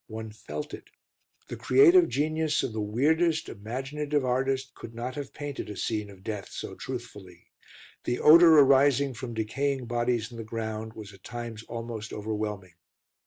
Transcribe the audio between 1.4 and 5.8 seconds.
The creative genius of the weirdest, imaginative artist could not have painted a